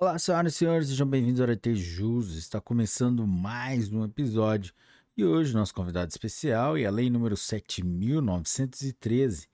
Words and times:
Olá, 0.00 0.16
senhoras 0.16 0.54
e 0.54 0.56
senhores, 0.56 0.88
sejam 0.90 1.08
bem-vindos 1.08 1.40
ao 1.40 1.48
Arete 1.48 1.74
Jus. 1.74 2.36
Está 2.36 2.60
começando 2.60 3.26
mais 3.26 3.90
um 3.90 4.04
episódio 4.04 4.72
e 5.16 5.24
hoje 5.24 5.52
nosso 5.52 5.74
convidado 5.74 6.08
especial 6.08 6.76
é 6.76 6.84
a 6.84 6.90
Lei 6.90 7.10
número 7.10 7.34
7.913. 7.34 9.48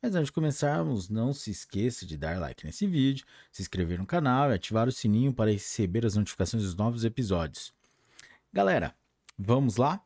Mas 0.00 0.14
antes 0.14 0.28
de 0.28 0.32
começarmos, 0.32 1.10
não 1.10 1.34
se 1.34 1.50
esqueça 1.50 2.06
de 2.06 2.16
dar 2.16 2.40
like 2.40 2.64
nesse 2.64 2.86
vídeo, 2.86 3.26
se 3.52 3.60
inscrever 3.60 3.98
no 3.98 4.06
canal 4.06 4.50
e 4.50 4.54
ativar 4.54 4.88
o 4.88 4.92
sininho 4.92 5.34
para 5.34 5.52
receber 5.52 6.06
as 6.06 6.16
notificações 6.16 6.62
dos 6.62 6.74
novos 6.74 7.04
episódios. 7.04 7.70
Galera, 8.50 8.96
vamos 9.38 9.76
lá? 9.76 10.02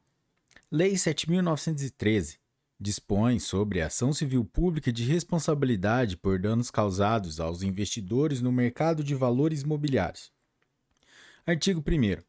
Lei 0.72 0.94
7.913 0.94 2.38
dispõe 2.84 3.38
sobre 3.38 3.80
a 3.80 3.86
ação 3.86 4.12
civil 4.12 4.44
pública 4.44 4.92
de 4.92 5.04
responsabilidade 5.04 6.18
por 6.18 6.38
danos 6.38 6.70
causados 6.70 7.40
aos 7.40 7.62
investidores 7.62 8.42
no 8.42 8.52
mercado 8.52 9.02
de 9.02 9.14
valores 9.14 9.62
imobiliários. 9.62 10.30
Artigo 11.46 11.80
1. 11.80 12.22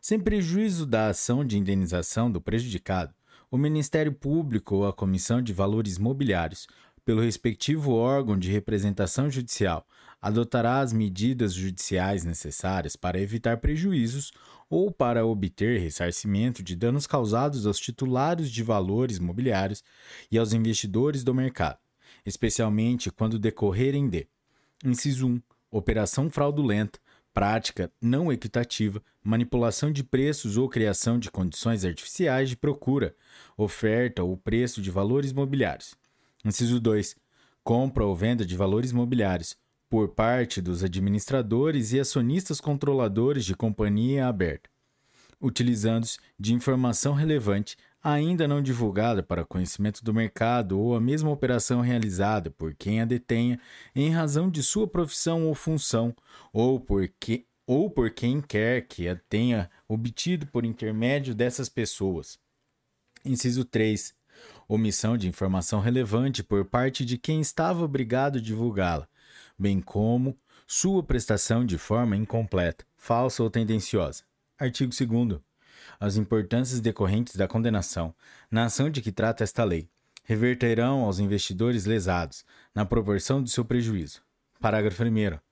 Sem 0.00 0.18
prejuízo 0.18 0.86
da 0.86 1.06
ação 1.06 1.44
de 1.44 1.56
indenização 1.56 2.28
do 2.28 2.40
prejudicado, 2.40 3.14
o 3.48 3.56
Ministério 3.56 4.12
Público 4.12 4.74
ou 4.74 4.88
a 4.88 4.92
Comissão 4.92 5.40
de 5.40 5.52
Valores 5.52 5.98
Mobiliários, 5.98 6.66
pelo 7.06 7.22
respectivo 7.22 7.92
órgão 7.92 8.36
de 8.36 8.50
representação 8.50 9.30
judicial, 9.30 9.86
adotará 10.20 10.80
as 10.80 10.92
medidas 10.92 11.54
judiciais 11.54 12.24
necessárias 12.24 12.96
para 12.96 13.20
evitar 13.20 13.58
prejuízos 13.58 14.32
ou 14.68 14.90
para 14.90 15.24
obter 15.24 15.80
ressarcimento 15.80 16.64
de 16.64 16.74
danos 16.74 17.06
causados 17.06 17.64
aos 17.64 17.78
titulares 17.78 18.50
de 18.50 18.60
valores 18.60 19.20
mobiliários 19.20 19.84
e 20.32 20.36
aos 20.36 20.52
investidores 20.52 21.22
do 21.22 21.32
mercado, 21.32 21.78
especialmente 22.26 23.08
quando 23.08 23.38
decorrerem 23.38 24.08
de: 24.08 24.26
inciso 24.84 25.28
1, 25.28 25.40
operação 25.70 26.28
fraudulenta, 26.28 26.98
prática 27.32 27.88
não 28.02 28.32
equitativa, 28.32 29.00
manipulação 29.22 29.92
de 29.92 30.02
preços 30.02 30.56
ou 30.56 30.68
criação 30.68 31.20
de 31.20 31.30
condições 31.30 31.84
artificiais 31.84 32.48
de 32.48 32.56
procura, 32.56 33.14
oferta 33.56 34.24
ou 34.24 34.36
preço 34.36 34.82
de 34.82 34.90
valores 34.90 35.32
mobiliários. 35.32 35.94
Inciso 36.44 36.80
2, 36.80 37.16
compra 37.64 38.04
ou 38.04 38.14
venda 38.14 38.44
de 38.44 38.56
valores 38.56 38.92
mobiliários 38.92 39.56
por 39.88 40.08
parte 40.08 40.60
dos 40.60 40.82
administradores 40.82 41.92
e 41.92 42.00
acionistas 42.00 42.60
controladores 42.60 43.44
de 43.44 43.54
companhia 43.54 44.26
aberta, 44.26 44.68
utilizando-se 45.40 46.18
de 46.38 46.52
informação 46.52 47.14
relevante 47.14 47.76
ainda 48.02 48.46
não 48.46 48.62
divulgada 48.62 49.20
para 49.20 49.44
conhecimento 49.44 50.04
do 50.04 50.14
mercado 50.14 50.78
ou 50.78 50.94
a 50.94 51.00
mesma 51.00 51.30
operação 51.30 51.80
realizada 51.80 52.52
por 52.52 52.72
quem 52.72 53.00
a 53.00 53.04
detenha 53.04 53.60
em 53.96 54.10
razão 54.10 54.48
de 54.48 54.62
sua 54.62 54.86
profissão 54.86 55.48
ou 55.48 55.54
função, 55.56 56.14
ou 56.52 56.78
por, 56.78 57.08
que, 57.18 57.46
ou 57.66 57.90
por 57.90 58.10
quem 58.10 58.40
quer 58.40 58.82
que 58.82 59.08
a 59.08 59.16
tenha 59.16 59.68
obtido 59.88 60.46
por 60.46 60.64
intermédio 60.64 61.34
dessas 61.34 61.68
pessoas. 61.68 62.38
Inciso 63.24 63.64
3. 63.64 64.14
Omissão 64.68 65.16
de 65.16 65.28
informação 65.28 65.80
relevante 65.80 66.42
por 66.42 66.64
parte 66.64 67.04
de 67.04 67.16
quem 67.16 67.40
estava 67.40 67.84
obrigado 67.84 68.38
a 68.38 68.40
divulgá-la, 68.40 69.08
bem 69.58 69.80
como 69.80 70.36
sua 70.66 71.02
prestação 71.02 71.64
de 71.64 71.78
forma 71.78 72.16
incompleta, 72.16 72.84
falsa 72.96 73.42
ou 73.42 73.50
tendenciosa. 73.50 74.24
Artigo 74.58 74.92
2. 74.92 75.40
As 76.00 76.16
importâncias 76.16 76.80
decorrentes 76.80 77.36
da 77.36 77.46
condenação, 77.46 78.14
na 78.50 78.64
ação 78.64 78.90
de 78.90 79.00
que 79.00 79.12
trata 79.12 79.44
esta 79.44 79.62
lei, 79.62 79.88
reverterão 80.24 81.04
aos 81.04 81.20
investidores 81.20 81.84
lesados, 81.84 82.44
na 82.74 82.84
proporção 82.84 83.40
do 83.40 83.48
seu 83.48 83.64
prejuízo. 83.64 84.22
Parágrafo 84.60 85.04
1. 85.04 85.45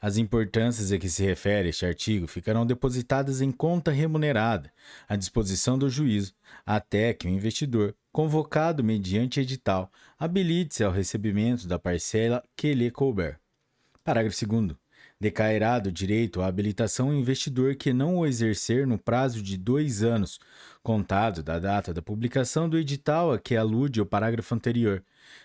As 0.00 0.16
importâncias 0.16 0.92
a 0.92 0.98
que 0.98 1.08
se 1.08 1.24
refere 1.24 1.70
este 1.70 1.86
artigo 1.86 2.26
ficarão 2.26 2.66
depositadas 2.66 3.40
em 3.40 3.50
conta 3.50 3.90
remunerada, 3.90 4.72
à 5.08 5.16
disposição 5.16 5.78
do 5.78 5.88
juízo, 5.88 6.34
até 6.64 7.14
que 7.14 7.26
o 7.26 7.30
investidor, 7.30 7.94
convocado 8.12 8.84
mediante 8.84 9.40
edital, 9.40 9.90
habilite-se 10.18 10.84
ao 10.84 10.92
recebimento 10.92 11.66
da 11.66 11.78
parcela 11.78 12.42
que 12.56 12.74
lhe 12.74 12.90
couber. 12.90 13.38
Parágrafo 14.04 14.46
2. 14.46 14.85
Decairá 15.18 15.78
do 15.78 15.90
direito 15.90 16.42
à 16.42 16.46
habilitação 16.46 17.08
o 17.08 17.14
investidor 17.14 17.74
que 17.74 17.90
não 17.90 18.18
o 18.18 18.26
exercer 18.26 18.86
no 18.86 18.98
prazo 18.98 19.42
de 19.42 19.56
dois 19.56 20.02
anos, 20.02 20.38
contado 20.82 21.42
da 21.42 21.58
data 21.58 21.94
da 21.94 22.02
publicação 22.02 22.68
do 22.68 22.78
edital 22.78 23.32
a 23.32 23.38
que 23.38 23.56
alude 23.56 23.98
o 23.98 24.04
parágrafo 24.04 24.54
anterior, 24.54 25.02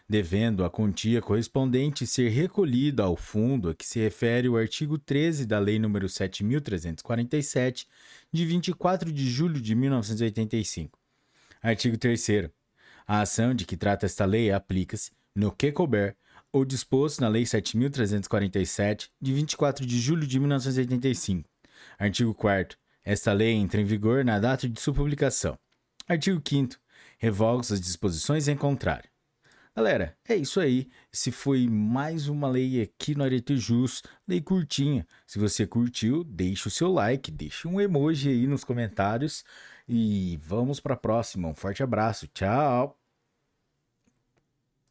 devendo 0.10 0.66
a 0.66 0.70
quantia 0.70 1.22
correspondente 1.22 2.06
ser 2.06 2.30
recolhida 2.30 3.04
ao 3.04 3.16
fundo 3.16 3.70
a 3.70 3.74
que 3.74 3.86
se 3.86 3.98
refere 3.98 4.50
o 4.50 4.58
artigo 4.58 4.98
13 4.98 5.46
da 5.46 5.58
Lei 5.58 5.80
nº 5.80 6.04
7.347, 6.04 7.88
de 8.30 8.46
24 8.46 9.10
de 9.10 9.30
julho 9.30 9.62
de 9.62 9.74
1985. 9.74 11.00
Artigo 11.62 11.98
3 11.98 12.52
A 13.08 13.22
ação 13.22 13.56
de 13.56 13.66
que 13.66 13.78
trata 13.78 14.06
esta 14.06 14.26
lei 14.26 14.52
aplica-se, 14.52 15.12
no 15.34 15.50
que 15.50 15.72
couber, 15.72 16.18
ou 16.52 16.66
disposto 16.66 17.22
na 17.22 17.28
Lei 17.28 17.44
7.347, 17.44 19.10
de 19.20 19.34
24 19.34 19.86
de 19.86 20.00
julho 20.00 20.28
de 20.28 20.40
1985. 20.40 21.50
Artigo 21.98 22.34
4. 22.34 22.78
Esta 23.04 23.34
lei 23.34 23.54
entra 23.54 23.82
em 23.82 23.86
vigor 23.86 24.24
na 24.24 24.40
data 24.40 24.70
de 24.70 24.80
sua 24.80 24.94
publicação. 24.94 25.58
Artigo 26.08 26.42
5. 26.48 26.76
Revoga 27.18 27.62
as 27.62 27.82
disposições 27.82 28.48
em 28.48 28.56
contrário. 28.56 29.10
Galera, 29.76 30.18
é 30.28 30.36
isso 30.36 30.60
aí. 30.60 30.90
Esse 31.14 31.32
foi 31.32 31.68
mais 31.68 32.28
uma 32.28 32.50
lei 32.50 32.82
aqui 32.82 33.16
no 33.16 33.24
Arete 33.24 33.56
Jus, 33.56 34.04
lei 34.28 34.42
curtinha. 34.42 35.08
Se 35.26 35.40
você 35.40 35.66
curtiu, 35.66 36.26
deixe 36.26 36.68
o 36.68 36.72
seu 36.72 36.92
like, 36.92 37.32
deixe 37.32 37.68
um 37.68 37.80
emoji 37.80 38.30
aí 38.30 38.48
nos 38.48 38.66
comentários 38.66 39.46
e 39.88 40.38
vamos 40.44 40.80
para 40.82 40.96
a 40.96 40.98
próxima. 40.98 41.48
Um 41.48 41.56
forte 41.56 41.82
abraço. 41.82 42.28
Tchau. 42.28 43.01